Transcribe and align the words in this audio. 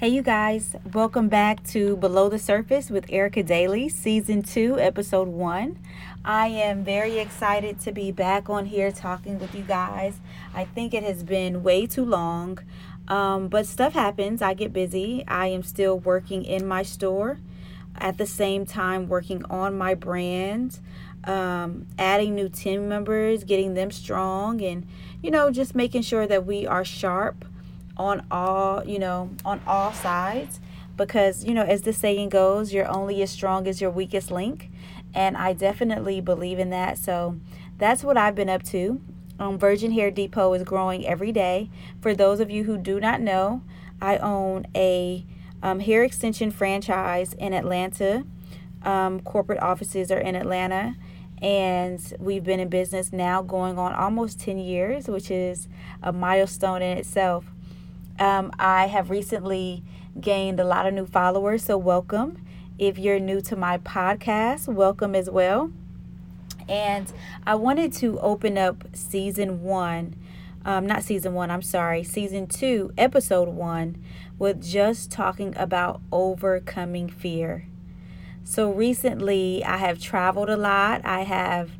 Hey, 0.00 0.08
you 0.08 0.22
guys, 0.22 0.76
welcome 0.94 1.28
back 1.28 1.62
to 1.64 1.94
Below 1.98 2.30
the 2.30 2.38
Surface 2.38 2.88
with 2.88 3.04
Erica 3.10 3.42
Daly, 3.42 3.90
Season 3.90 4.42
2, 4.42 4.80
Episode 4.80 5.28
1. 5.28 5.78
I 6.24 6.46
am 6.46 6.84
very 6.84 7.18
excited 7.18 7.78
to 7.80 7.92
be 7.92 8.10
back 8.10 8.48
on 8.48 8.64
here 8.64 8.90
talking 8.92 9.38
with 9.38 9.54
you 9.54 9.62
guys. 9.62 10.18
I 10.54 10.64
think 10.64 10.94
it 10.94 11.02
has 11.02 11.22
been 11.22 11.62
way 11.62 11.86
too 11.86 12.06
long, 12.06 12.60
um, 13.08 13.48
but 13.48 13.66
stuff 13.66 13.92
happens. 13.92 14.40
I 14.40 14.54
get 14.54 14.72
busy. 14.72 15.22
I 15.28 15.48
am 15.48 15.62
still 15.62 15.98
working 15.98 16.46
in 16.46 16.66
my 16.66 16.82
store, 16.82 17.38
at 17.98 18.16
the 18.16 18.24
same 18.24 18.64
time, 18.64 19.06
working 19.06 19.44
on 19.50 19.76
my 19.76 19.92
brand, 19.92 20.78
um, 21.24 21.86
adding 21.98 22.34
new 22.34 22.48
team 22.48 22.88
members, 22.88 23.44
getting 23.44 23.74
them 23.74 23.90
strong, 23.90 24.62
and, 24.62 24.86
you 25.22 25.30
know, 25.30 25.50
just 25.50 25.74
making 25.74 26.00
sure 26.00 26.26
that 26.26 26.46
we 26.46 26.66
are 26.66 26.86
sharp 26.86 27.44
on 27.96 28.26
all, 28.30 28.84
you 28.86 28.98
know, 28.98 29.30
on 29.44 29.60
all 29.66 29.92
sides 29.92 30.60
because, 30.96 31.44
you 31.44 31.54
know, 31.54 31.62
as 31.62 31.82
the 31.82 31.92
saying 31.92 32.28
goes, 32.28 32.72
you're 32.72 32.88
only 32.88 33.22
as 33.22 33.30
strong 33.30 33.66
as 33.66 33.80
your 33.80 33.90
weakest 33.90 34.30
link. 34.30 34.70
And 35.14 35.36
I 35.36 35.52
definitely 35.52 36.20
believe 36.20 36.58
in 36.58 36.70
that. 36.70 36.98
So 36.98 37.40
that's 37.78 38.04
what 38.04 38.16
I've 38.16 38.34
been 38.34 38.50
up 38.50 38.62
to. 38.64 39.00
Um, 39.38 39.58
Virgin 39.58 39.92
Hair 39.92 40.10
Depot 40.10 40.52
is 40.52 40.62
growing 40.62 41.06
every 41.06 41.32
day. 41.32 41.70
For 42.00 42.14
those 42.14 42.40
of 42.40 42.50
you 42.50 42.64
who 42.64 42.76
do 42.76 43.00
not 43.00 43.20
know, 43.20 43.62
I 44.00 44.18
own 44.18 44.66
a 44.74 45.24
um, 45.62 45.80
hair 45.80 46.04
extension 46.04 46.50
franchise 46.50 47.32
in 47.32 47.54
Atlanta. 47.54 48.24
Um, 48.82 49.20
corporate 49.20 49.60
offices 49.60 50.10
are 50.10 50.18
in 50.18 50.34
Atlanta, 50.34 50.96
and 51.42 52.14
we've 52.18 52.44
been 52.44 52.60
in 52.60 52.68
business 52.68 53.12
now 53.12 53.42
going 53.42 53.78
on 53.78 53.92
almost 53.92 54.40
10 54.40 54.58
years, 54.58 55.08
which 55.08 55.30
is 55.30 55.68
a 56.02 56.12
milestone 56.12 56.82
in 56.82 56.98
itself. 56.98 57.46
Um, 58.20 58.52
I 58.58 58.88
have 58.88 59.08
recently 59.08 59.82
gained 60.20 60.60
a 60.60 60.64
lot 60.64 60.86
of 60.86 60.92
new 60.92 61.06
followers, 61.06 61.64
so 61.64 61.78
welcome. 61.78 62.44
If 62.78 62.98
you're 62.98 63.18
new 63.18 63.40
to 63.40 63.56
my 63.56 63.78
podcast, 63.78 64.68
welcome 64.68 65.14
as 65.14 65.30
well. 65.30 65.72
And 66.68 67.10
I 67.46 67.54
wanted 67.54 67.94
to 67.94 68.20
open 68.20 68.58
up 68.58 68.84
season 68.92 69.62
one, 69.62 70.16
um, 70.66 70.84
not 70.84 71.02
season 71.02 71.32
one, 71.32 71.50
I'm 71.50 71.62
sorry, 71.62 72.04
season 72.04 72.46
two, 72.46 72.92
episode 72.98 73.48
one, 73.48 73.96
with 74.38 74.62
just 74.62 75.10
talking 75.10 75.54
about 75.56 76.02
overcoming 76.12 77.08
fear. 77.08 77.68
So 78.44 78.70
recently, 78.70 79.64
I 79.64 79.78
have 79.78 79.98
traveled 79.98 80.50
a 80.50 80.58
lot. 80.58 81.00
I 81.06 81.22
have 81.22 81.70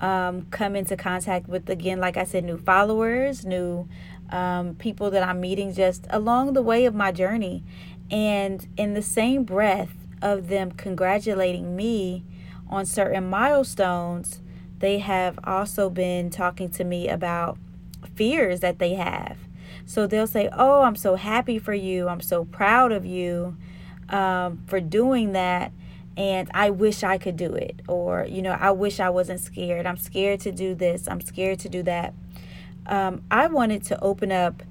um, 0.00 0.46
come 0.50 0.76
into 0.76 0.96
contact 0.96 1.46
with, 1.46 1.68
again, 1.68 2.00
like 2.00 2.16
I 2.16 2.24
said, 2.24 2.44
new 2.44 2.56
followers, 2.56 3.44
new 3.44 3.86
um, 4.30 4.74
people 4.76 5.10
that 5.10 5.22
I'm 5.22 5.40
meeting 5.40 5.74
just 5.74 6.06
along 6.10 6.52
the 6.52 6.62
way 6.62 6.84
of 6.84 6.94
my 6.94 7.12
journey. 7.12 7.62
And 8.10 8.66
in 8.76 8.94
the 8.94 9.02
same 9.02 9.44
breath 9.44 9.92
of 10.22 10.48
them 10.48 10.72
congratulating 10.72 11.76
me 11.76 12.24
on 12.68 12.86
certain 12.86 13.28
milestones, 13.28 14.40
they 14.78 14.98
have 14.98 15.38
also 15.44 15.90
been 15.90 16.30
talking 16.30 16.70
to 16.70 16.84
me 16.84 17.08
about 17.08 17.58
fears 18.14 18.60
that 18.60 18.78
they 18.78 18.94
have. 18.94 19.36
So 19.84 20.06
they'll 20.06 20.26
say, 20.26 20.48
Oh, 20.52 20.82
I'm 20.82 20.96
so 20.96 21.16
happy 21.16 21.58
for 21.58 21.74
you. 21.74 22.08
I'm 22.08 22.20
so 22.20 22.44
proud 22.44 22.92
of 22.92 23.04
you 23.04 23.56
um, 24.08 24.62
for 24.66 24.80
doing 24.80 25.32
that. 25.32 25.72
And 26.16 26.50
I 26.52 26.70
wish 26.70 27.02
I 27.02 27.18
could 27.18 27.36
do 27.36 27.54
it. 27.54 27.80
Or, 27.88 28.26
you 28.28 28.42
know, 28.42 28.52
I 28.52 28.72
wish 28.72 29.00
I 29.00 29.10
wasn't 29.10 29.40
scared. 29.40 29.86
I'm 29.86 29.96
scared 29.96 30.40
to 30.40 30.52
do 30.52 30.74
this. 30.74 31.08
I'm 31.08 31.20
scared 31.20 31.60
to 31.60 31.68
do 31.68 31.82
that 31.84 32.14
um, 32.90 33.22
I 33.30 33.46
wanted 33.46 33.84
to 33.84 34.02
open 34.02 34.32
up 34.32 34.64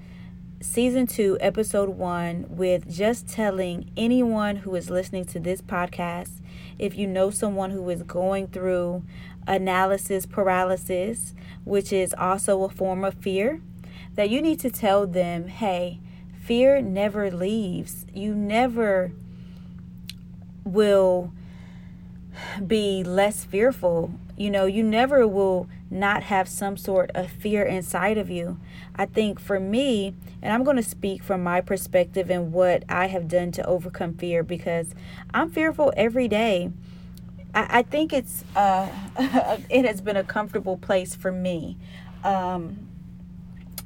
season 0.62 1.08
two, 1.08 1.38
episode 1.40 1.90
one, 1.90 2.46
with 2.50 2.94
just 2.94 3.30
telling 3.30 3.90
anyone 3.96 4.58
who 4.58 4.76
is 4.76 4.90
listening 4.90 5.24
to 5.26 5.40
this 5.40 5.62
podcast 5.62 6.42
if 6.78 6.98
you 6.98 7.08
know 7.08 7.30
someone 7.30 7.72
who 7.72 7.90
is 7.90 8.04
going 8.04 8.48
through 8.48 9.04
analysis 9.48 10.26
paralysis, 10.26 11.34
which 11.64 11.94
is 11.94 12.14
also 12.18 12.64
a 12.64 12.70
form 12.70 13.06
of 13.06 13.14
fear, 13.16 13.62
that 14.16 14.30
you 14.30 14.42
need 14.42 14.60
to 14.60 14.70
tell 14.70 15.08
them, 15.08 15.48
hey, 15.48 16.00
fear 16.42 16.82
never 16.82 17.32
leaves. 17.32 18.06
You 18.14 18.36
never 18.36 19.14
will 20.66 21.32
be 22.66 23.02
less 23.02 23.46
fearful. 23.46 24.12
You 24.36 24.50
know, 24.50 24.66
you 24.66 24.84
never 24.84 25.26
will 25.26 25.70
not 25.92 26.24
have 26.24 26.48
some 26.48 26.78
sort 26.78 27.10
of 27.16 27.30
fear 27.30 27.64
inside 27.64 28.18
of 28.18 28.30
you. 28.30 28.60
I 28.96 29.06
think 29.06 29.40
for 29.40 29.60
me, 29.60 30.14
and 30.42 30.54
I'm 30.54 30.64
going 30.64 30.78
to 30.78 30.84
speak 30.84 31.24
from 31.24 31.44
my 31.44 31.62
perspective 31.62 32.30
and 32.30 32.52
what 32.52 32.84
I 32.88 33.08
have 33.08 33.28
done 33.28 33.52
to 33.54 33.66
overcome 33.66 34.14
fear 34.14 34.44
because 34.44 34.94
I'm 35.34 35.50
fearful 35.50 35.92
every 35.98 36.28
day. 36.28 36.72
I, 37.54 37.80
I 37.80 37.84
think 37.84 38.14
it's 38.14 38.44
uh, 38.56 38.90
it 39.70 39.86
has 39.86 40.02
been 40.02 40.18
a 40.18 40.24
comfortable 40.24 40.78
place 40.78 41.16
for 41.16 41.32
me, 41.32 41.78
um, 42.24 42.88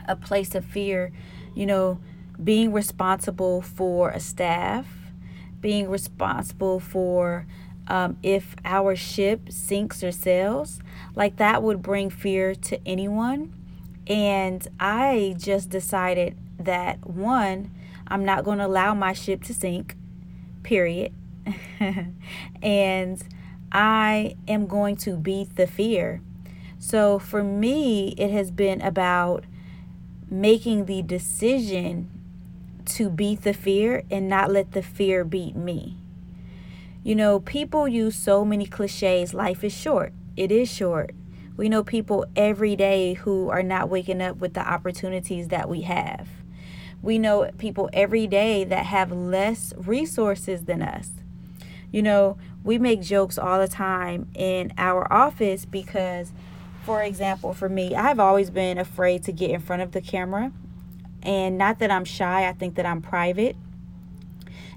a 0.08 0.16
place 0.16 0.56
of 0.56 0.66
fear. 0.66 1.12
You 1.56 1.68
know, 1.68 2.00
being 2.44 2.74
responsible 2.74 3.62
for 3.62 4.10
a 4.10 4.20
staff, 4.20 4.88
being 5.62 5.90
responsible 5.90 6.80
for 6.80 7.46
um, 7.88 8.18
if 8.24 8.56
our 8.64 8.96
ship 8.96 9.52
sinks 9.52 10.04
or 10.04 10.12
sails, 10.12 10.80
like 11.16 11.38
that 11.38 11.62
would 11.62 11.82
bring 11.82 12.10
fear 12.10 12.56
to 12.56 12.80
anyone. 12.88 13.54
And 14.08 14.68
I 14.80 15.36
just 15.38 15.70
decided 15.70 16.38
that 16.60 17.06
one, 17.08 17.72
I'm 18.08 18.26
not 18.26 18.44
going 18.44 18.58
to 18.60 18.66
allow 18.66 18.94
my 18.94 19.14
ship 19.14 19.44
to 19.44 19.54
sink, 19.54 19.96
period. 20.64 21.14
and 22.62 23.24
I 23.72 24.36
am 24.48 24.68
going 24.68 24.96
to 24.98 25.18
beat 25.18 25.56
the 25.56 25.68
fear. 25.68 26.22
So 26.80 27.18
for 27.18 27.44
me, 27.44 28.10
it 28.18 28.32
has 28.32 28.52
been 28.52 28.82
about 28.82 29.46
making 30.30 30.86
the 30.86 31.02
decision 31.02 32.10
to 32.86 33.10
beat 33.10 33.44
the 33.44 33.54
fear 33.54 34.04
and 34.12 34.28
not 34.28 34.52
let 34.52 34.74
the 34.74 34.84
fear 34.84 35.24
beat 35.24 35.56
me. 35.56 35.98
You 37.04 37.16
know, 37.16 37.42
people 37.42 37.86
use 37.86 38.16
so 38.16 38.46
many 38.46 38.66
cliches. 38.66 39.34
Life 39.34 39.64
is 39.64 39.74
short. 39.74 40.14
It 40.38 40.52
is 40.54 40.72
short. 40.72 41.14
We 41.58 41.68
know 41.68 41.84
people 41.84 42.26
every 42.36 42.78
day 42.78 43.14
who 43.14 43.50
are 43.50 43.62
not 43.62 43.90
waking 43.90 44.22
up 44.22 44.38
with 44.38 44.54
the 44.54 44.66
opportunities 44.68 45.50
that 45.50 45.68
we 45.68 45.82
have. 45.82 46.30
We 47.02 47.20
know 47.20 47.52
people 47.58 47.90
every 47.92 48.26
day 48.26 48.64
that 48.64 48.86
have 48.86 49.12
less 49.12 49.74
resources 49.76 50.64
than 50.64 50.82
us. 50.82 51.12
You 51.92 52.02
know, 52.02 52.38
we 52.64 52.80
make 52.80 53.02
jokes 53.02 53.38
all 53.38 53.60
the 53.60 53.68
time 53.68 54.30
in 54.34 54.72
our 54.78 55.12
office 55.12 55.66
because, 55.66 56.32
for 56.86 57.04
example, 57.04 57.54
for 57.54 57.68
me, 57.68 57.94
I've 57.94 58.20
always 58.20 58.50
been 58.50 58.78
afraid 58.78 59.24
to 59.24 59.34
get 59.34 59.52
in 59.52 59.60
front 59.60 59.82
of 59.82 59.92
the 59.92 60.02
camera. 60.02 60.54
And 61.22 61.58
not 61.58 61.80
that 61.80 61.92
I'm 61.92 62.06
shy, 62.06 62.48
I 62.48 62.54
think 62.54 62.76
that 62.76 62.86
I'm 62.86 63.02
private. 63.02 63.58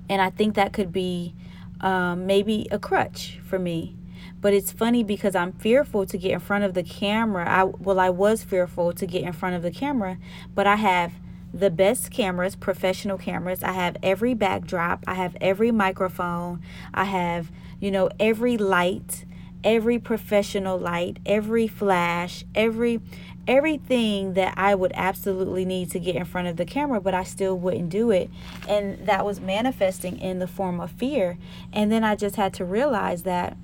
And 0.09 0.21
I 0.21 0.31
think 0.31 0.57
that 0.57 0.73
could 0.73 0.93
be 0.93 1.35
um, 1.81 2.27
maybe 2.27 2.67
a 2.71 2.79
crutch 2.79 3.39
for 3.45 3.59
me. 3.59 3.97
But 4.41 4.55
it's 4.55 4.71
funny 4.71 5.03
because 5.03 5.35
I'm 5.35 5.53
fearful 5.53 6.07
to 6.07 6.19
get 6.19 6.33
in 6.33 6.41
front 6.41 6.65
of 6.65 6.75
the 6.75 6.83
camera. 6.83 7.49
I 7.49 7.65
well, 7.65 7.99
I 7.99 8.11
was 8.11 8.45
fearful 8.45 8.93
to 8.93 9.07
get 9.07 9.23
in 9.23 9.33
front 9.33 9.57
of 9.57 9.63
the 9.63 9.71
camera, 9.71 10.19
but 10.55 10.67
I 10.67 10.77
have 10.77 11.13
the 11.53 11.71
best 11.71 12.11
cameras, 12.11 12.55
professional 12.55 13.19
cameras. 13.19 13.63
I 13.63 13.73
have 13.73 13.97
every 14.03 14.35
backdrop. 14.35 15.05
I 15.07 15.15
have 15.15 15.37
every 15.41 15.71
microphone. 15.71 16.61
I 16.93 17.05
have, 17.05 17.51
you 17.81 17.91
know, 17.91 18.11
every 18.21 18.59
light, 18.59 19.25
every 19.65 19.99
professional 19.99 20.79
light, 20.79 21.19
every 21.25 21.67
flash, 21.67 22.45
every 22.55 23.01
everything 23.47 24.35
that 24.35 24.55
I 24.57 24.75
would 24.75 24.93
absolutely 24.95 25.65
need 25.65 25.91
to 25.93 25.99
get 25.99 26.17
in 26.17 26.25
front 26.25 26.49
of 26.49 26.57
the 26.57 26.65
camera, 26.65 27.01
but 27.01 27.15
I 27.15 27.23
still 27.23 27.57
wouldn't 27.57 27.91
do 27.91 28.11
it. 28.11 28.31
And 28.69 29.07
that 29.07 29.25
was 29.25 29.41
manifesting 29.41 30.19
in 30.19 30.39
the 30.39 30.47
form 30.47 30.81
of 30.81 30.91
fear. 30.93 31.39
And 31.73 31.91
then 31.91 32.05
I 32.05 32.17
just 32.17 32.37
had 32.37 32.53
to 32.55 32.65
realize 32.65 33.23
that 33.23 33.57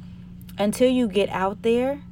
until 0.58 0.88
you 0.88 1.08
get 1.08 1.28
out 1.30 1.62
there, 1.62 2.02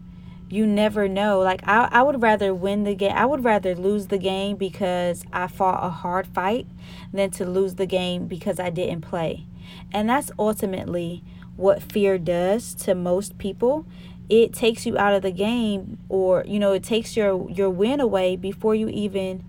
you 0.48 0.66
never 0.66 1.08
know. 1.08 1.40
Like, 1.40 1.60
I, 1.66 1.88
I 1.92 2.02
would 2.02 2.20
rather 2.22 2.52
win 2.52 2.84
the 2.84 2.94
game, 2.94 3.12
I 3.14 3.24
would 3.24 3.44
rather 3.44 3.74
lose 3.74 4.08
the 4.08 4.18
game 4.18 4.56
because 4.56 5.24
I 5.32 5.46
fought 5.46 5.84
a 5.84 5.90
hard 5.90 6.26
fight 6.26 6.66
than 7.12 7.30
to 7.32 7.44
lose 7.46 7.74
the 7.74 7.86
game 7.86 8.26
because 8.26 8.58
I 8.58 8.70
didn't 8.70 9.02
play. 9.02 9.46
And 9.92 10.08
that's 10.08 10.32
ultimately 10.38 11.22
what 11.56 11.82
fear 11.82 12.18
does 12.18 12.74
to 12.74 12.94
most 12.94 13.38
people 13.38 13.86
it 14.30 14.54
takes 14.54 14.86
you 14.86 14.96
out 14.96 15.12
of 15.12 15.22
the 15.22 15.30
game 15.30 15.98
or 16.08 16.44
you 16.46 16.58
know 16.58 16.72
it 16.72 16.82
takes 16.82 17.16
your 17.16 17.50
your 17.50 17.68
win 17.68 18.00
away 18.00 18.36
before 18.36 18.74
you 18.74 18.88
even 18.88 19.44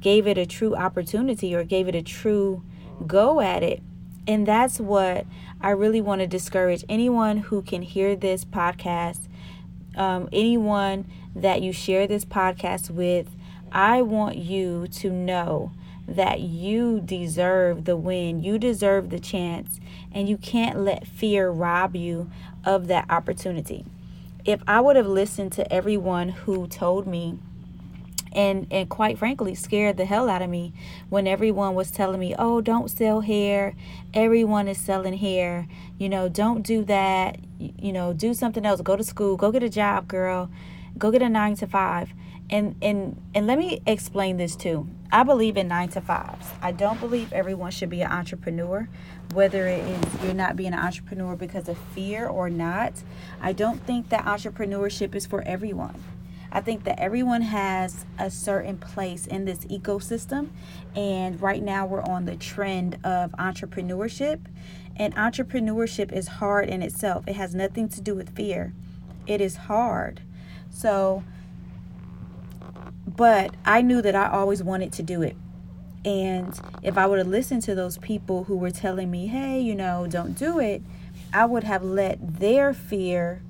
gave 0.00 0.26
it 0.26 0.38
a 0.38 0.46
true 0.46 0.76
opportunity 0.76 1.54
or 1.54 1.64
gave 1.64 1.88
it 1.88 1.94
a 1.94 2.02
true 2.02 2.62
go 3.06 3.40
at 3.40 3.62
it. 3.62 3.82
And 4.28 4.46
that's 4.46 4.78
what 4.78 5.26
i 5.60 5.70
really 5.70 6.00
want 6.00 6.20
to 6.20 6.26
discourage 6.26 6.84
anyone 6.88 7.38
who 7.38 7.62
can 7.62 7.82
hear 7.82 8.14
this 8.14 8.44
podcast 8.44 9.26
um, 9.96 10.28
anyone 10.32 11.06
that 11.34 11.62
you 11.62 11.72
share 11.72 12.06
this 12.06 12.24
podcast 12.24 12.90
with. 12.90 13.28
I 13.72 14.02
want 14.02 14.36
you 14.36 14.86
to 14.88 15.10
know 15.10 15.72
that 16.06 16.40
you 16.40 17.00
deserve 17.00 17.84
the 17.84 17.96
win, 17.96 18.42
you 18.42 18.58
deserve 18.58 19.10
the 19.10 19.18
chance, 19.18 19.80
and 20.12 20.28
you 20.28 20.36
can't 20.36 20.78
let 20.78 21.06
fear 21.06 21.50
rob 21.50 21.96
you 21.96 22.30
of 22.64 22.86
that 22.86 23.06
opportunity. 23.10 23.84
If 24.46 24.62
I 24.68 24.80
would 24.80 24.94
have 24.94 25.08
listened 25.08 25.50
to 25.54 25.72
everyone 25.72 26.28
who 26.28 26.68
told 26.68 27.04
me 27.04 27.40
and 28.32 28.68
and 28.70 28.88
quite 28.88 29.18
frankly 29.18 29.56
scared 29.56 29.96
the 29.96 30.04
hell 30.04 30.28
out 30.28 30.40
of 30.42 30.48
me 30.48 30.72
when 31.08 31.26
everyone 31.26 31.74
was 31.74 31.90
telling 31.90 32.20
me 32.20 32.32
oh 32.38 32.60
don't 32.60 32.88
sell 32.88 33.22
hair. 33.22 33.74
Everyone 34.14 34.68
is 34.68 34.78
selling 34.78 35.14
hair. 35.14 35.66
You 35.98 36.08
know 36.08 36.28
don't 36.28 36.62
do 36.62 36.84
that. 36.84 37.38
You 37.58 37.92
know 37.92 38.12
do 38.12 38.34
something 38.34 38.64
else. 38.64 38.80
Go 38.82 38.94
to 38.94 39.02
school. 39.02 39.36
Go 39.36 39.50
get 39.50 39.64
a 39.64 39.68
job 39.68 40.06
girl. 40.06 40.48
Go 40.96 41.10
get 41.10 41.22
a 41.22 41.28
9 41.28 41.56
to 41.56 41.66
5 41.66 42.14
and 42.50 42.76
and 42.80 43.20
and 43.34 43.46
let 43.46 43.58
me 43.58 43.80
explain 43.86 44.36
this 44.36 44.54
too 44.56 44.88
i 45.10 45.22
believe 45.22 45.56
in 45.56 45.68
9 45.68 45.88
to 45.88 46.00
5s 46.00 46.46
i 46.62 46.72
don't 46.72 47.00
believe 47.00 47.32
everyone 47.32 47.70
should 47.70 47.90
be 47.90 48.02
an 48.02 48.10
entrepreneur 48.10 48.88
whether 49.34 49.66
it 49.66 49.80
is 49.80 50.22
you're 50.22 50.34
not 50.34 50.56
being 50.56 50.72
an 50.72 50.78
entrepreneur 50.78 51.34
because 51.36 51.68
of 51.68 51.76
fear 51.94 52.26
or 52.26 52.48
not 52.48 52.92
i 53.40 53.52
don't 53.52 53.84
think 53.84 54.08
that 54.10 54.24
entrepreneurship 54.24 55.14
is 55.14 55.26
for 55.26 55.42
everyone 55.42 56.02
I 56.52 56.60
think 56.60 56.84
that 56.84 56.98
everyone 56.98 57.42
has 57.42 58.06
a 58.18 58.30
certain 58.30 58.78
place 58.78 59.26
in 59.26 59.44
this 59.44 59.58
ecosystem. 59.66 60.48
And 60.94 61.38
right 61.42 61.62
now 61.62 61.84
we're 61.84 62.02
on 62.02 62.24
the 62.24 62.36
trend 62.36 62.98
of 63.04 63.32
entrepreneurship. 63.32 64.40
And 64.96 65.14
entrepreneurship 65.16 66.12
is 66.12 66.28
hard 66.28 66.70
in 66.70 66.80
itself, 66.80 67.28
it 67.28 67.36
has 67.36 67.54
nothing 67.54 67.90
to 67.90 68.00
do 68.00 68.14
with 68.14 68.34
fear. 68.34 68.72
It 69.26 69.42
is 69.42 69.56
hard. 69.56 70.22
So, 70.70 71.24
but 73.16 73.54
I 73.64 73.82
knew 73.82 74.02
that 74.02 74.14
I 74.14 74.28
always 74.28 74.62
wanted 74.62 74.92
to 74.94 75.02
do 75.02 75.22
it. 75.22 75.36
And 76.04 76.58
if 76.82 76.96
I 76.96 77.06
would 77.06 77.18
have 77.18 77.26
listened 77.26 77.62
to 77.62 77.74
those 77.74 77.98
people 77.98 78.44
who 78.44 78.56
were 78.56 78.70
telling 78.70 79.10
me, 79.10 79.26
hey, 79.26 79.60
you 79.60 79.74
know, 79.74 80.06
don't 80.06 80.38
do 80.38 80.60
it, 80.60 80.82
I 81.32 81.46
would 81.46 81.64
have 81.64 81.82
let 81.82 82.38
their 82.38 82.72
fear 82.72 83.42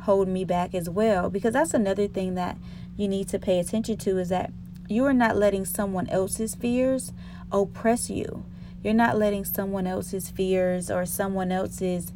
hold 0.00 0.28
me 0.28 0.44
back 0.44 0.74
as 0.74 0.90
well 0.90 1.30
because 1.30 1.52
that's 1.54 1.74
another 1.74 2.08
thing 2.08 2.34
that 2.34 2.58
you 2.96 3.08
need 3.08 3.28
to 3.28 3.38
pay 3.38 3.58
attention 3.58 3.96
to 3.96 4.18
is 4.18 4.28
that 4.28 4.52
you 4.88 5.04
are 5.06 5.14
not 5.14 5.36
letting 5.36 5.64
someone 5.64 6.08
else's 6.08 6.54
fears 6.54 7.12
oppress 7.50 8.10
you. 8.10 8.44
You're 8.82 8.94
not 8.94 9.16
letting 9.16 9.44
someone 9.44 9.86
else's 9.86 10.28
fears 10.28 10.90
or 10.90 11.06
someone 11.06 11.52
else's 11.52 12.12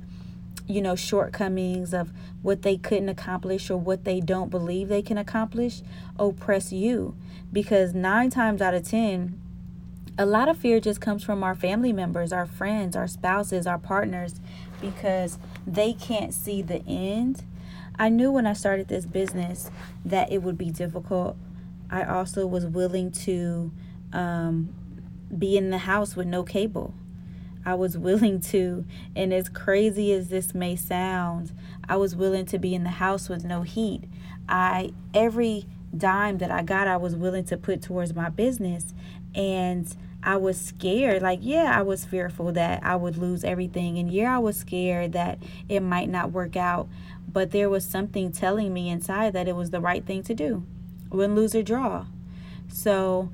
you 0.67 0.81
know 0.81 0.97
shortcomings 0.97 1.95
of 1.95 2.13
what 2.43 2.63
they 2.63 2.77
couldn't 2.77 3.09
accomplish 3.09 3.71
or 3.71 3.77
what 3.77 4.05
they 4.05 4.21
don't 4.21 4.51
believe 4.51 4.89
they 4.89 5.03
can 5.03 5.19
accomplish 5.19 5.83
oppress 6.19 6.73
you 6.73 7.15
because 7.53 7.95
9 7.95 8.31
times 8.31 8.61
out 8.61 8.75
of 8.75 8.87
10 8.89 9.41
a 10.19 10.27
lot 10.27 10.49
of 10.49 10.57
fear 10.57 10.81
just 10.81 10.99
comes 10.99 11.23
from 11.23 11.45
our 11.45 11.55
family 11.55 11.93
members, 11.93 12.33
our 12.33 12.47
friends, 12.47 12.97
our 12.97 13.07
spouses, 13.07 13.67
our 13.67 13.79
partners 13.79 14.41
because 14.81 15.39
they 15.67 15.93
can't 15.93 16.33
see 16.33 16.63
the 16.63 16.83
end 16.87 17.45
I 17.99 18.09
knew 18.09 18.31
when 18.31 18.47
I 18.47 18.53
started 18.53 18.89
this 18.89 19.07
business 19.07 19.71
that 20.05 20.31
it 20.31 20.43
would 20.43 20.59
be 20.59 20.71
difficult. 20.71 21.37
I 21.91 22.05
also 22.05 22.47
was 22.47 22.67
willing 22.67 23.11
to 23.13 23.73
um, 24.13 24.75
be 25.37 25.57
in 25.57 25.71
the 25.71 25.79
house 25.79 26.15
with 26.15 26.27
no 26.27 26.43
cable. 26.43 26.93
I 27.67 27.75
was 27.75 27.99
willing 27.99 28.41
to, 28.41 28.87
and 29.15 29.35
as 29.35 29.51
crazy 29.51 30.13
as 30.13 30.29
this 30.29 30.55
may 30.55 30.77
sound, 30.77 31.53
I 31.87 31.97
was 31.97 32.17
willing 32.17 32.47
to 32.47 32.59
be 32.59 32.75
in 32.75 32.85
the 32.85 32.91
house 32.91 33.29
with 33.29 33.45
no 33.45 33.63
heat. 33.63 34.05
I 34.49 34.93
every 35.13 35.67
dime 35.97 36.39
that 36.39 36.51
I 36.51 36.63
got, 36.63 36.89
I 36.89 36.97
was 36.97 37.15
willing 37.15 37.45
to 37.45 37.57
put 37.59 37.83
towards 37.83 38.15
my 38.15 38.31
business, 38.31 38.95
and 39.35 39.95
I 40.23 40.37
was 40.39 40.59
scared. 40.59 41.21
Like, 41.21 41.41
yeah, 41.43 41.79
I 41.79 41.83
was 41.83 42.05
fearful 42.05 42.53
that 42.53 42.83
I 42.83 42.97
would 42.97 43.19
lose 43.19 43.45
everything, 43.45 43.99
and 43.99 44.11
yeah, 44.11 44.37
I 44.37 44.39
was 44.39 44.57
scared 44.57 45.13
that 45.13 45.39
it 45.69 45.81
might 45.81 46.09
not 46.09 46.33
work 46.33 46.57
out 46.57 46.89
but 47.37 47.51
there 47.51 47.69
was 47.69 47.85
something 47.85 48.33
telling 48.33 48.73
me 48.73 48.89
inside 48.89 49.35
that 49.35 49.47
it 49.47 49.55
was 49.55 49.69
the 49.69 49.79
right 49.79 50.07
thing 50.07 50.23
to 50.23 50.35
do 50.35 50.65
win, 51.11 51.35
lose, 51.35 51.55
or 51.55 51.63
draw. 51.63 52.07
So 52.69 53.31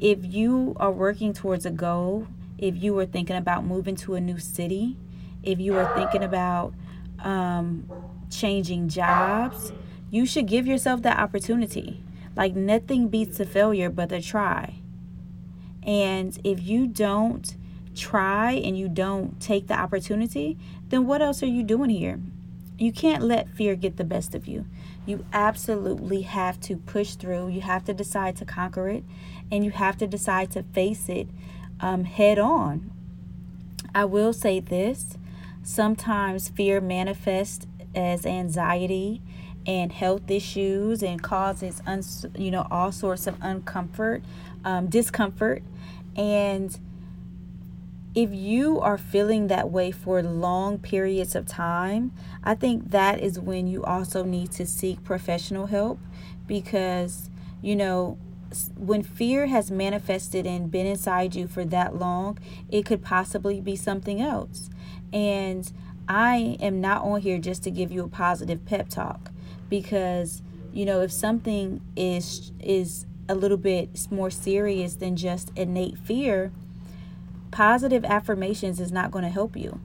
if 0.00 0.24
you 0.24 0.74
are 0.78 0.90
working 0.90 1.32
towards 1.32 1.64
a 1.64 1.70
goal, 1.70 2.26
if 2.58 2.82
you 2.82 2.94
were 2.94 3.06
thinking 3.06 3.36
about 3.36 3.64
moving 3.64 3.96
to 3.96 4.14
a 4.14 4.20
new 4.20 4.38
city, 4.38 4.96
if 5.42 5.60
you 5.60 5.72
were 5.72 5.90
thinking 5.94 6.22
about 6.22 6.74
um, 7.20 7.90
changing 8.30 8.88
jobs, 8.88 9.72
you 10.10 10.26
should 10.26 10.46
give 10.46 10.66
yourself 10.66 11.02
that 11.02 11.18
opportunity. 11.18 12.02
Like 12.36 12.54
nothing 12.54 13.08
beats 13.08 13.40
a 13.40 13.46
failure 13.46 13.90
but 13.90 14.12
a 14.12 14.20
try. 14.20 14.76
And 15.82 16.38
if 16.44 16.62
you 16.62 16.86
don't 16.86 17.56
try 17.94 18.52
and 18.52 18.76
you 18.78 18.88
don't 18.88 19.40
take 19.40 19.68
the 19.68 19.74
opportunity, 19.74 20.58
then 20.88 21.06
what 21.06 21.22
else 21.22 21.42
are 21.42 21.46
you 21.46 21.62
doing 21.62 21.90
here? 21.90 22.18
you 22.78 22.92
can't 22.92 23.22
let 23.22 23.48
fear 23.48 23.74
get 23.74 23.96
the 23.96 24.04
best 24.04 24.34
of 24.34 24.46
you. 24.46 24.66
You 25.06 25.24
absolutely 25.32 26.22
have 26.22 26.60
to 26.60 26.76
push 26.76 27.14
through. 27.14 27.48
You 27.48 27.62
have 27.62 27.84
to 27.84 27.94
decide 27.94 28.36
to 28.36 28.44
conquer 28.44 28.88
it, 28.88 29.04
and 29.50 29.64
you 29.64 29.70
have 29.70 29.96
to 29.98 30.06
decide 30.06 30.50
to 30.52 30.62
face 30.62 31.08
it 31.08 31.28
um, 31.80 32.04
head 32.04 32.38
on. 32.38 32.90
I 33.94 34.04
will 34.04 34.32
say 34.32 34.60
this 34.60 35.16
sometimes 35.62 36.48
fear 36.48 36.80
manifests 36.80 37.66
as 37.94 38.24
anxiety 38.24 39.20
and 39.66 39.90
health 39.90 40.30
issues 40.30 41.02
and 41.02 41.20
causes 41.22 41.82
uns- 41.86 42.26
you 42.36 42.50
know 42.50 42.68
all 42.70 42.92
sorts 42.92 43.26
of 43.26 43.36
uncomfort 43.40 44.22
um, 44.64 44.86
discomfort 44.86 45.62
and 46.14 46.78
if 48.16 48.32
you 48.32 48.80
are 48.80 48.96
feeling 48.96 49.48
that 49.48 49.70
way 49.70 49.90
for 49.90 50.22
long 50.22 50.78
periods 50.78 51.34
of 51.34 51.44
time, 51.44 52.12
I 52.42 52.54
think 52.54 52.90
that 52.90 53.20
is 53.20 53.38
when 53.38 53.66
you 53.66 53.84
also 53.84 54.24
need 54.24 54.52
to 54.52 54.66
seek 54.66 55.04
professional 55.04 55.66
help 55.66 55.98
because, 56.46 57.28
you 57.60 57.76
know, 57.76 58.16
when 58.76 59.02
fear 59.02 59.46
has 59.46 59.70
manifested 59.70 60.46
and 60.46 60.70
been 60.70 60.86
inside 60.86 61.34
you 61.34 61.46
for 61.46 61.64
that 61.64 61.96
long, 61.96 62.38
it 62.70 62.86
could 62.86 63.02
possibly 63.02 63.60
be 63.60 63.76
something 63.76 64.20
else. 64.20 64.70
And 65.12 65.70
I 66.08 66.56
am 66.60 66.80
not 66.80 67.02
on 67.02 67.20
here 67.20 67.38
just 67.38 67.64
to 67.64 67.70
give 67.70 67.90
you 67.90 68.04
a 68.04 68.08
positive 68.08 68.64
pep 68.64 68.88
talk 68.88 69.30
because, 69.68 70.42
you 70.72 70.84
know, 70.84 71.00
if 71.00 71.10
something 71.12 71.80
is 71.96 72.52
is 72.60 73.06
a 73.28 73.34
little 73.34 73.56
bit 73.56 74.06
more 74.10 74.30
serious 74.30 74.94
than 74.94 75.16
just 75.16 75.50
innate 75.56 75.98
fear, 75.98 76.52
positive 77.50 78.04
affirmations 78.04 78.78
is 78.78 78.92
not 78.92 79.10
going 79.10 79.24
to 79.24 79.30
help 79.30 79.56
you. 79.56 79.80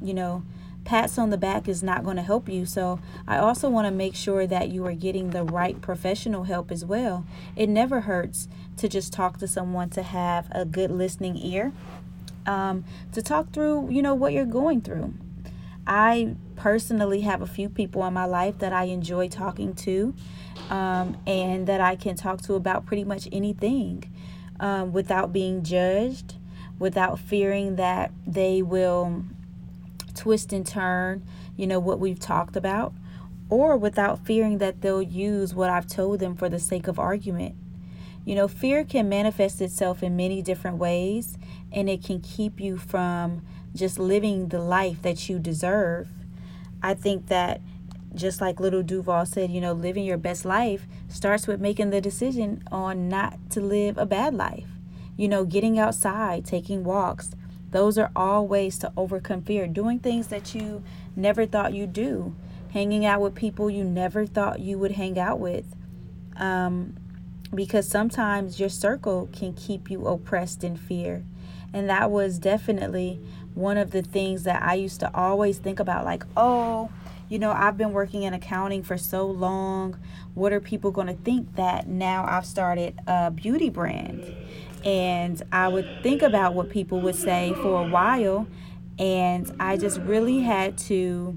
You 0.00 0.14
know, 0.14 0.42
pats 0.86 1.18
on 1.18 1.28
the 1.28 1.36
back 1.36 1.68
is 1.68 1.82
not 1.82 2.02
going 2.02 2.16
to 2.16 2.22
help 2.22 2.48
you. 2.48 2.64
So, 2.64 2.98
I 3.28 3.36
also 3.36 3.68
want 3.68 3.86
to 3.86 3.90
make 3.90 4.14
sure 4.14 4.46
that 4.46 4.70
you 4.70 4.86
are 4.86 4.94
getting 4.94 5.30
the 5.30 5.44
right 5.44 5.78
professional 5.82 6.44
help 6.44 6.70
as 6.70 6.84
well. 6.84 7.26
It 7.54 7.68
never 7.68 8.02
hurts 8.02 8.48
to 8.78 8.88
just 8.88 9.12
talk 9.12 9.38
to 9.38 9.46
someone 9.46 9.90
to 9.90 10.02
have 10.02 10.48
a 10.52 10.64
good 10.64 10.90
listening 10.90 11.36
ear, 11.36 11.72
um, 12.46 12.84
to 13.12 13.20
talk 13.20 13.52
through, 13.52 13.90
you 13.90 14.00
know, 14.00 14.14
what 14.14 14.32
you're 14.32 14.46
going 14.46 14.80
through. 14.80 15.12
I 15.86 16.36
personally 16.56 17.20
have 17.20 17.42
a 17.42 17.46
few 17.46 17.68
people 17.68 18.04
in 18.06 18.14
my 18.14 18.24
life 18.24 18.58
that 18.60 18.72
I 18.72 18.84
enjoy 18.84 19.28
talking 19.28 19.74
to 19.74 20.14
um, 20.70 21.16
and 21.26 21.66
that 21.66 21.80
I 21.80 21.96
can 21.96 22.16
talk 22.16 22.40
to 22.42 22.54
about 22.54 22.86
pretty 22.86 23.04
much 23.04 23.28
anything 23.30 24.10
um, 24.58 24.92
without 24.92 25.32
being 25.32 25.62
judged 25.62 26.36
without 26.78 27.18
fearing 27.18 27.76
that 27.76 28.12
they 28.26 28.62
will 28.62 29.24
twist 30.16 30.52
and 30.52 30.66
turn, 30.66 31.24
you 31.56 31.66
know, 31.66 31.78
what 31.78 32.00
we've 32.00 32.18
talked 32.18 32.56
about, 32.56 32.92
or 33.48 33.76
without 33.76 34.24
fearing 34.26 34.58
that 34.58 34.80
they'll 34.80 35.02
use 35.02 35.54
what 35.54 35.70
I've 35.70 35.86
told 35.86 36.20
them 36.20 36.34
for 36.34 36.48
the 36.48 36.58
sake 36.58 36.88
of 36.88 36.98
argument. 36.98 37.54
You 38.24 38.34
know, 38.34 38.48
fear 38.48 38.84
can 38.84 39.08
manifest 39.08 39.60
itself 39.60 40.02
in 40.02 40.16
many 40.16 40.42
different 40.42 40.78
ways, 40.78 41.38
and 41.70 41.88
it 41.88 42.02
can 42.02 42.20
keep 42.20 42.60
you 42.60 42.76
from 42.76 43.46
just 43.74 43.98
living 43.98 44.48
the 44.48 44.60
life 44.60 45.02
that 45.02 45.28
you 45.28 45.38
deserve. 45.38 46.08
I 46.82 46.94
think 46.94 47.26
that 47.26 47.60
just 48.14 48.40
like 48.40 48.58
Lil 48.58 48.82
Duval 48.82 49.26
said, 49.26 49.50
you 49.50 49.60
know, 49.60 49.72
living 49.72 50.04
your 50.04 50.16
best 50.16 50.44
life 50.44 50.86
starts 51.08 51.46
with 51.46 51.60
making 51.60 51.90
the 51.90 52.00
decision 52.00 52.62
on 52.72 53.08
not 53.08 53.38
to 53.50 53.60
live 53.60 53.98
a 53.98 54.06
bad 54.06 54.34
life 54.34 54.66
you 55.16 55.28
know, 55.28 55.44
getting 55.44 55.78
outside, 55.78 56.44
taking 56.44 56.84
walks. 56.84 57.30
Those 57.76 57.98
are 57.98 58.10
all 58.16 58.48
ways 58.48 58.78
to 58.78 58.92
overcome 58.96 59.42
fear. 59.42 59.66
Doing 59.66 59.98
things 59.98 60.28
that 60.28 60.54
you 60.54 60.82
never 61.14 61.44
thought 61.44 61.74
you'd 61.74 61.92
do, 61.92 62.34
hanging 62.72 63.04
out 63.04 63.20
with 63.20 63.34
people 63.34 63.68
you 63.68 63.84
never 63.84 64.24
thought 64.24 64.60
you 64.60 64.78
would 64.78 64.92
hang 64.92 65.18
out 65.18 65.38
with. 65.38 65.66
Um, 66.36 66.96
because 67.54 67.86
sometimes 67.86 68.58
your 68.58 68.70
circle 68.70 69.28
can 69.30 69.52
keep 69.52 69.90
you 69.90 70.06
oppressed 70.06 70.64
in 70.64 70.78
fear. 70.78 71.22
And 71.74 71.86
that 71.90 72.10
was 72.10 72.38
definitely 72.38 73.20
one 73.52 73.76
of 73.76 73.90
the 73.90 74.00
things 74.00 74.44
that 74.44 74.62
I 74.62 74.72
used 74.72 75.00
to 75.00 75.14
always 75.14 75.58
think 75.58 75.78
about 75.78 76.06
like, 76.06 76.24
oh, 76.34 76.88
you 77.28 77.38
know, 77.38 77.50
I've 77.50 77.76
been 77.76 77.92
working 77.92 78.22
in 78.22 78.32
accounting 78.32 78.84
for 78.84 78.96
so 78.96 79.26
long. 79.26 79.98
What 80.32 80.50
are 80.50 80.60
people 80.60 80.92
going 80.92 81.08
to 81.08 81.22
think 81.24 81.56
that 81.56 81.88
now 81.88 82.24
I've 82.26 82.46
started 82.46 82.98
a 83.06 83.30
beauty 83.30 83.68
brand? 83.68 84.34
And 84.86 85.42
I 85.50 85.66
would 85.66 86.02
think 86.02 86.22
about 86.22 86.54
what 86.54 86.70
people 86.70 87.00
would 87.00 87.16
say 87.16 87.52
for 87.54 87.84
a 87.84 87.88
while. 87.88 88.46
And 88.98 89.52
I 89.58 89.76
just 89.76 89.98
really 90.00 90.40
had 90.40 90.78
to 90.78 91.36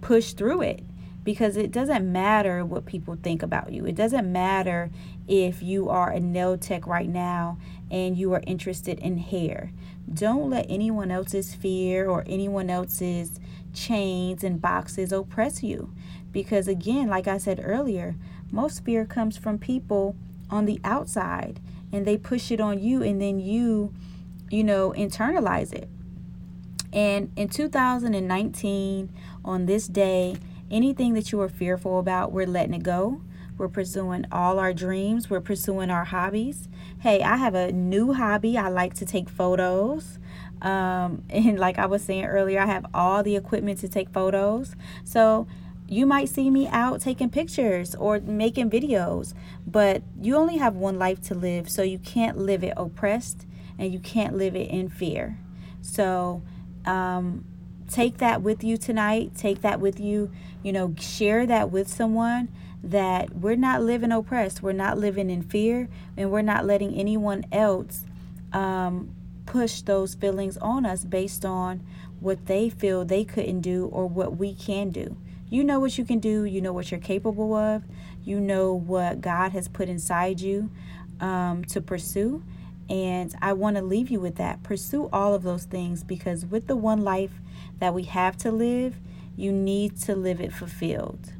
push 0.00 0.32
through 0.32 0.62
it 0.62 0.82
because 1.22 1.58
it 1.58 1.70
doesn't 1.70 2.10
matter 2.10 2.64
what 2.64 2.86
people 2.86 3.18
think 3.22 3.42
about 3.42 3.72
you. 3.72 3.84
It 3.84 3.94
doesn't 3.94 4.32
matter 4.32 4.90
if 5.28 5.62
you 5.62 5.90
are 5.90 6.10
a 6.10 6.18
nail 6.18 6.56
tech 6.56 6.86
right 6.86 7.08
now 7.08 7.58
and 7.90 8.16
you 8.16 8.32
are 8.32 8.42
interested 8.46 8.98
in 9.00 9.18
hair. 9.18 9.70
Don't 10.12 10.48
let 10.48 10.64
anyone 10.70 11.10
else's 11.10 11.54
fear 11.54 12.08
or 12.08 12.24
anyone 12.26 12.70
else's 12.70 13.38
chains 13.74 14.42
and 14.42 14.62
boxes 14.62 15.12
oppress 15.12 15.62
you. 15.62 15.92
Because, 16.32 16.66
again, 16.66 17.08
like 17.08 17.28
I 17.28 17.36
said 17.36 17.60
earlier, 17.62 18.16
most 18.50 18.82
fear 18.84 19.04
comes 19.04 19.36
from 19.36 19.58
people 19.58 20.16
on 20.48 20.64
the 20.64 20.80
outside 20.82 21.60
and 21.92 22.06
they 22.06 22.16
push 22.16 22.50
it 22.50 22.60
on 22.60 22.78
you 22.78 23.02
and 23.02 23.20
then 23.20 23.38
you, 23.38 23.92
you 24.50 24.64
know, 24.64 24.92
internalize 24.96 25.72
it. 25.72 25.88
And 26.92 27.32
in 27.36 27.48
2019, 27.48 29.12
on 29.44 29.66
this 29.66 29.88
day, 29.88 30.36
anything 30.70 31.14
that 31.14 31.32
you 31.32 31.40
are 31.40 31.48
fearful 31.48 31.98
about, 31.98 32.32
we're 32.32 32.46
letting 32.46 32.74
it 32.74 32.82
go. 32.82 33.20
We're 33.56 33.68
pursuing 33.68 34.24
all 34.30 34.58
our 34.58 34.72
dreams. 34.72 35.28
We're 35.28 35.40
pursuing 35.40 35.90
our 35.90 36.04
hobbies. 36.04 36.68
Hey, 37.00 37.22
I 37.22 37.36
have 37.36 37.54
a 37.54 37.72
new 37.72 38.14
hobby. 38.14 38.56
I 38.56 38.68
like 38.68 38.94
to 38.94 39.04
take 39.04 39.28
photos. 39.28 40.18
Um, 40.62 41.24
and 41.30 41.58
like 41.58 41.78
I 41.78 41.86
was 41.86 42.02
saying 42.02 42.24
earlier, 42.24 42.60
I 42.60 42.66
have 42.66 42.86
all 42.94 43.22
the 43.22 43.36
equipment 43.36 43.80
to 43.80 43.88
take 43.88 44.10
photos. 44.10 44.76
So 45.04 45.46
you 45.88 46.04
might 46.06 46.28
see 46.28 46.50
me 46.50 46.68
out 46.68 47.00
taking 47.00 47.30
pictures 47.30 47.94
or 47.94 48.20
making 48.20 48.70
videos, 48.70 49.32
but 49.66 50.02
you 50.20 50.36
only 50.36 50.58
have 50.58 50.74
one 50.74 50.98
life 50.98 51.20
to 51.22 51.34
live. 51.34 51.68
So 51.70 51.82
you 51.82 51.98
can't 51.98 52.36
live 52.36 52.62
it 52.62 52.74
oppressed 52.76 53.46
and 53.78 53.92
you 53.92 53.98
can't 53.98 54.36
live 54.36 54.54
it 54.54 54.70
in 54.70 54.88
fear. 54.88 55.38
So, 55.80 56.42
um, 56.84 57.44
take 57.88 58.18
that 58.18 58.42
with 58.42 58.62
you 58.62 58.76
tonight. 58.76 59.32
Take 59.34 59.62
that 59.62 59.80
with 59.80 59.98
you. 59.98 60.30
You 60.62 60.72
know, 60.72 60.94
share 60.98 61.46
that 61.46 61.70
with 61.70 61.88
someone 61.88 62.48
that 62.82 63.34
we're 63.36 63.56
not 63.56 63.82
living 63.82 64.12
oppressed. 64.12 64.62
We're 64.62 64.72
not 64.72 64.98
living 64.98 65.30
in 65.30 65.42
fear, 65.42 65.88
and 66.16 66.30
we're 66.30 66.42
not 66.42 66.66
letting 66.66 66.94
anyone 66.94 67.44
else 67.50 68.04
um, 68.52 69.14
push 69.46 69.80
those 69.82 70.14
feelings 70.14 70.56
on 70.58 70.84
us 70.84 71.04
based 71.04 71.44
on 71.44 71.80
what 72.20 72.46
they 72.46 72.68
feel 72.68 73.04
they 73.04 73.24
couldn't 73.24 73.60
do 73.60 73.86
or 73.86 74.06
what 74.06 74.36
we 74.36 74.54
can 74.54 74.90
do. 74.90 75.16
You 75.50 75.64
know 75.64 75.80
what 75.80 75.96
you 75.96 76.04
can 76.04 76.18
do, 76.18 76.44
you 76.44 76.60
know 76.60 76.72
what 76.72 76.90
you're 76.90 77.00
capable 77.00 77.54
of, 77.54 77.84
you 78.24 78.40
know 78.40 78.74
what 78.74 79.20
God 79.20 79.52
has 79.52 79.68
put 79.68 79.88
inside 79.88 80.40
you 80.40 80.70
um, 81.20 81.64
to 81.66 81.80
pursue. 81.80 82.42
And 82.90 83.34
I 83.42 83.52
want 83.52 83.76
to 83.76 83.82
leave 83.82 84.10
you 84.10 84.20
with 84.20 84.36
that. 84.36 84.62
Pursue 84.62 85.08
all 85.12 85.34
of 85.34 85.42
those 85.42 85.64
things 85.64 86.02
because 86.02 86.46
with 86.46 86.66
the 86.66 86.76
one 86.76 87.02
life 87.02 87.32
that 87.78 87.94
we 87.94 88.04
have 88.04 88.36
to 88.38 88.50
live, 88.50 88.96
you 89.36 89.52
need 89.52 89.96
to 90.02 90.16
live 90.16 90.40
it 90.40 90.52
fulfilled. 90.52 91.32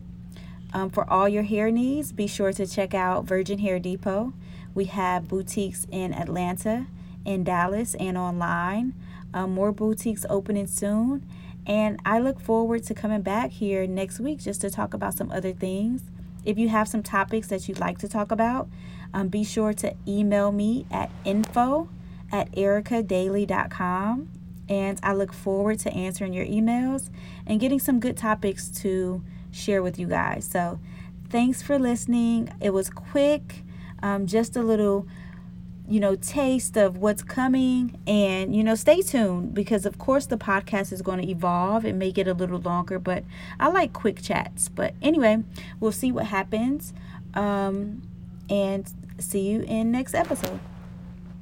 Um, 0.72 0.90
for 0.90 1.10
all 1.10 1.28
your 1.28 1.42
hair 1.44 1.70
needs, 1.70 2.12
be 2.12 2.26
sure 2.26 2.52
to 2.52 2.66
check 2.66 2.94
out 2.94 3.24
Virgin 3.24 3.58
Hair 3.58 3.80
Depot. 3.80 4.34
We 4.74 4.84
have 4.86 5.26
boutiques 5.26 5.86
in 5.90 6.12
Atlanta, 6.12 6.86
in 7.24 7.44
Dallas, 7.44 7.94
and 7.94 8.18
online. 8.18 8.94
Um, 9.32 9.52
more 9.52 9.72
boutiques 9.72 10.26
opening 10.28 10.66
soon. 10.66 11.26
And 11.66 12.00
I 12.04 12.18
look 12.18 12.40
forward 12.40 12.84
to 12.84 12.94
coming 12.94 13.22
back 13.22 13.50
here 13.50 13.86
next 13.86 14.20
week 14.20 14.40
just 14.40 14.60
to 14.62 14.70
talk 14.70 14.94
about 14.94 15.14
some 15.14 15.30
other 15.30 15.52
things. 15.52 16.02
If 16.44 16.56
you 16.58 16.68
have 16.68 16.88
some 16.88 17.02
topics 17.02 17.48
that 17.48 17.68
you'd 17.68 17.78
like 17.78 17.98
to 17.98 18.08
talk 18.08 18.30
about, 18.30 18.68
um, 19.12 19.28
be 19.28 19.44
sure 19.44 19.72
to 19.74 19.94
email 20.06 20.52
me 20.52 20.86
at 20.90 21.10
info 21.24 21.88
at 22.32 22.50
ericadaily.com. 22.52 24.28
And 24.68 25.00
I 25.02 25.14
look 25.14 25.32
forward 25.32 25.78
to 25.80 25.92
answering 25.92 26.32
your 26.32 26.46
emails 26.46 27.10
and 27.46 27.58
getting 27.58 27.78
some 27.78 28.00
good 28.00 28.16
topics 28.16 28.68
to 28.82 29.22
share 29.50 29.82
with 29.82 29.98
you 29.98 30.06
guys. 30.06 30.44
So 30.46 30.78
thanks 31.30 31.62
for 31.62 31.78
listening. 31.78 32.50
It 32.60 32.70
was 32.70 32.90
quick, 32.90 33.64
um, 34.02 34.26
just 34.26 34.56
a 34.56 34.62
little, 34.62 35.06
you 35.88 36.00
know, 36.00 36.16
taste 36.16 36.76
of 36.76 36.98
what's 36.98 37.22
coming. 37.22 37.98
And, 38.06 38.54
you 38.54 38.62
know, 38.62 38.74
stay 38.74 39.02
tuned 39.02 39.54
because, 39.54 39.86
of 39.86 39.98
course, 39.98 40.26
the 40.26 40.36
podcast 40.36 40.92
is 40.92 41.02
going 41.02 41.20
to 41.20 41.28
evolve. 41.28 41.84
It 41.84 41.94
may 41.94 42.12
get 42.12 42.28
a 42.28 42.34
little 42.34 42.60
longer, 42.60 42.98
but 42.98 43.24
I 43.58 43.68
like 43.68 43.92
quick 43.92 44.20
chats. 44.22 44.68
But 44.68 44.94
anyway, 45.00 45.42
we'll 45.80 45.92
see 45.92 46.12
what 46.12 46.26
happens. 46.26 46.92
Um, 47.34 48.02
and 48.50 48.90
see 49.18 49.40
you 49.40 49.62
in 49.62 49.90
next 49.90 50.14
episode. 50.14 50.60